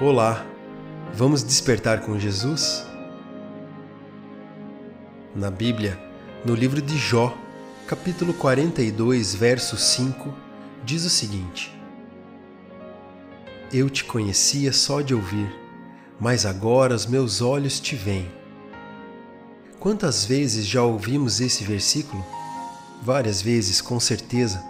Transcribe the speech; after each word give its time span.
Olá, 0.00 0.46
vamos 1.12 1.42
despertar 1.42 2.02
com 2.02 2.16
Jesus? 2.16 2.86
Na 5.34 5.50
Bíblia, 5.50 5.98
no 6.44 6.54
livro 6.54 6.80
de 6.80 6.96
Jó, 6.96 7.36
capítulo 7.84 8.32
42, 8.32 9.34
verso 9.34 9.76
5, 9.76 10.32
diz 10.84 11.04
o 11.04 11.10
seguinte: 11.10 11.76
Eu 13.72 13.90
te 13.90 14.04
conhecia 14.04 14.72
só 14.72 15.00
de 15.00 15.16
ouvir, 15.16 15.52
mas 16.20 16.46
agora 16.46 16.94
os 16.94 17.04
meus 17.04 17.42
olhos 17.42 17.80
te 17.80 17.96
veem. 17.96 18.30
Quantas 19.80 20.24
vezes 20.24 20.64
já 20.64 20.84
ouvimos 20.84 21.40
esse 21.40 21.64
versículo? 21.64 22.24
Várias 23.02 23.42
vezes, 23.42 23.80
com 23.80 23.98
certeza. 23.98 24.62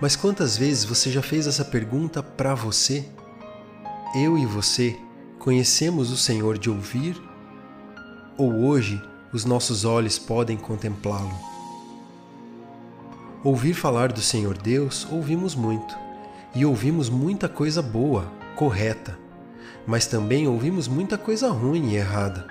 Mas 0.00 0.16
quantas 0.16 0.56
vezes 0.56 0.82
você 0.82 1.12
já 1.12 1.20
fez 1.20 1.46
essa 1.46 1.62
pergunta 1.62 2.22
para 2.22 2.54
você? 2.54 3.04
Eu 4.16 4.38
e 4.38 4.46
você 4.46 4.98
conhecemos 5.38 6.10
o 6.10 6.16
Senhor 6.16 6.56
de 6.56 6.70
ouvir? 6.70 7.20
Ou 8.38 8.64
hoje 8.64 8.98
os 9.30 9.44
nossos 9.44 9.84
olhos 9.84 10.18
podem 10.18 10.56
contemplá-lo? 10.56 11.34
Ouvir 13.44 13.74
falar 13.74 14.10
do 14.10 14.22
Senhor 14.22 14.56
Deus, 14.56 15.06
ouvimos 15.10 15.54
muito, 15.54 15.94
e 16.54 16.64
ouvimos 16.64 17.10
muita 17.10 17.46
coisa 17.46 17.82
boa, 17.82 18.32
correta, 18.56 19.18
mas 19.86 20.06
também 20.06 20.48
ouvimos 20.48 20.88
muita 20.88 21.18
coisa 21.18 21.50
ruim 21.50 21.90
e 21.90 21.96
errada. 21.96 22.48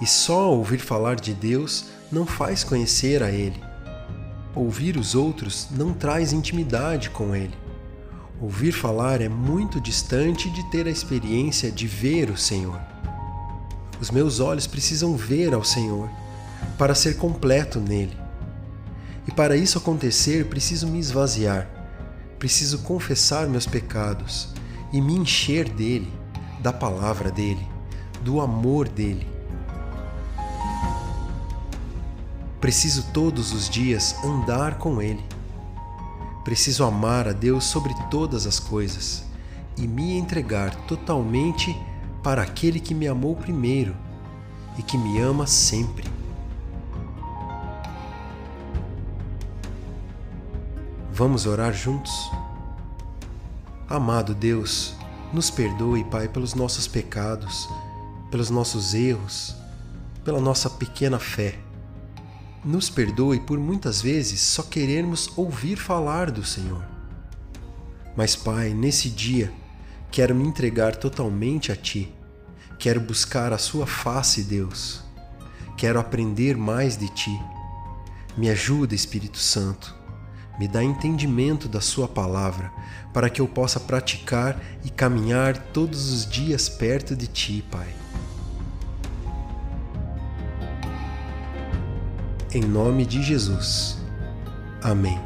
E 0.00 0.06
só 0.06 0.50
ouvir 0.50 0.78
falar 0.78 1.16
de 1.16 1.34
Deus 1.34 1.90
não 2.10 2.24
faz 2.24 2.64
conhecer 2.64 3.22
a 3.22 3.30
Ele. 3.30 3.62
Ouvir 4.54 4.96
os 4.96 5.14
outros 5.14 5.68
não 5.70 5.92
traz 5.92 6.32
intimidade 6.32 7.10
com 7.10 7.36
Ele. 7.36 7.63
Ouvir 8.44 8.72
falar 8.72 9.22
é 9.22 9.28
muito 9.28 9.80
distante 9.80 10.50
de 10.50 10.62
ter 10.64 10.86
a 10.86 10.90
experiência 10.90 11.72
de 11.72 11.86
ver 11.86 12.28
o 12.28 12.36
Senhor. 12.36 12.78
Os 13.98 14.10
meus 14.10 14.38
olhos 14.38 14.66
precisam 14.66 15.16
ver 15.16 15.54
ao 15.54 15.64
Senhor 15.64 16.10
para 16.76 16.94
ser 16.94 17.16
completo 17.16 17.80
nele. 17.80 18.14
E 19.26 19.32
para 19.32 19.56
isso 19.56 19.78
acontecer, 19.78 20.44
preciso 20.44 20.86
me 20.86 20.98
esvaziar, 20.98 21.66
preciso 22.38 22.80
confessar 22.80 23.48
meus 23.48 23.64
pecados 23.64 24.50
e 24.92 25.00
me 25.00 25.14
encher 25.14 25.66
dele, 25.66 26.12
da 26.60 26.70
palavra 26.70 27.30
dele, 27.30 27.66
do 28.20 28.42
amor 28.42 28.90
dele. 28.90 29.26
Preciso 32.60 33.06
todos 33.10 33.54
os 33.54 33.70
dias 33.70 34.14
andar 34.22 34.76
com 34.76 35.00
ele 35.00 35.24
Preciso 36.44 36.84
amar 36.84 37.26
a 37.26 37.32
Deus 37.32 37.64
sobre 37.64 37.94
todas 38.10 38.46
as 38.46 38.60
coisas 38.60 39.24
e 39.78 39.88
me 39.88 40.18
entregar 40.18 40.74
totalmente 40.86 41.74
para 42.22 42.42
aquele 42.42 42.78
que 42.78 42.94
me 42.94 43.08
amou 43.08 43.34
primeiro 43.34 43.96
e 44.78 44.82
que 44.82 44.98
me 44.98 45.18
ama 45.18 45.46
sempre. 45.46 46.04
Vamos 51.10 51.46
orar 51.46 51.72
juntos? 51.72 52.30
Amado 53.88 54.34
Deus, 54.34 54.94
nos 55.32 55.50
perdoe, 55.50 56.04
Pai, 56.04 56.28
pelos 56.28 56.54
nossos 56.54 56.86
pecados, 56.86 57.68
pelos 58.30 58.50
nossos 58.50 58.92
erros, 58.92 59.54
pela 60.24 60.40
nossa 60.40 60.68
pequena 60.68 61.18
fé. 61.18 61.63
Nos 62.64 62.88
perdoe 62.88 63.38
por 63.40 63.58
muitas 63.58 64.00
vezes 64.00 64.40
só 64.40 64.62
querermos 64.62 65.30
ouvir 65.36 65.76
falar 65.76 66.30
do 66.30 66.42
Senhor. 66.42 66.82
Mas, 68.16 68.34
Pai, 68.34 68.70
nesse 68.72 69.10
dia, 69.10 69.52
quero 70.10 70.34
me 70.34 70.46
entregar 70.46 70.96
totalmente 70.96 71.70
a 71.70 71.76
Ti. 71.76 72.10
Quero 72.78 73.02
buscar 73.02 73.52
a 73.52 73.58
Sua 73.58 73.86
face, 73.86 74.44
Deus. 74.44 75.02
Quero 75.76 76.00
aprender 76.00 76.56
mais 76.56 76.96
de 76.96 77.08
Ti. 77.08 77.38
Me 78.34 78.48
ajuda, 78.48 78.94
Espírito 78.94 79.38
Santo. 79.38 79.94
Me 80.58 80.66
dá 80.66 80.82
entendimento 80.82 81.68
da 81.68 81.82
Sua 81.82 82.08
palavra, 82.08 82.72
para 83.12 83.28
que 83.28 83.42
eu 83.42 83.48
possa 83.48 83.78
praticar 83.78 84.58
e 84.82 84.88
caminhar 84.88 85.58
todos 85.58 86.10
os 86.10 86.26
dias 86.26 86.68
perto 86.68 87.14
de 87.14 87.26
Ti, 87.26 87.62
Pai. 87.70 88.03
Em 92.54 92.62
nome 92.62 93.04
de 93.04 93.20
Jesus. 93.20 93.98
Amém. 94.80 95.18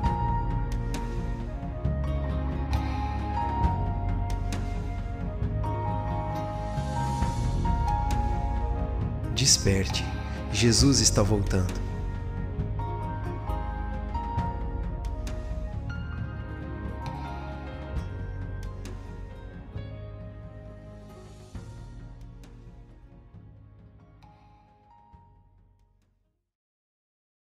Desperte, 9.35 10.05
Jesus 10.53 11.01
está 11.01 11.23
voltando. 11.23 11.88